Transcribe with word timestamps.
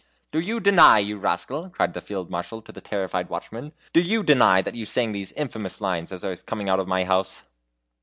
"Do 0.31 0.39
you 0.39 0.59
deny, 0.59 0.97
you 0.97 1.17
rascal," 1.19 1.69
cried 1.69 1.93
the 1.93 2.01
Field 2.01 2.27
Marshal 2.31 2.63
to 2.63 2.71
the 2.71 2.81
terrified 2.81 3.29
watchman; 3.29 3.71
"do 3.93 4.01
you 4.01 4.23
deny 4.23 4.59
that 4.63 4.73
you 4.73 4.83
sang 4.83 5.11
these 5.11 5.31
infamous 5.33 5.79
lines 5.79 6.11
as 6.11 6.23
I 6.23 6.29
was 6.29 6.41
coming 6.41 6.67
out 6.67 6.79
of 6.79 6.87
my 6.87 7.03
house?" 7.03 7.43